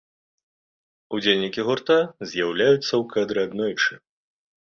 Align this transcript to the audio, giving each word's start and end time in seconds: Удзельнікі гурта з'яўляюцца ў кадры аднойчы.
Удзельнікі 1.17 1.65
гурта 1.67 1.97
з'яўляюцца 2.31 2.79
ў 3.01 3.03
кадры 3.13 3.39
аднойчы. 3.47 3.93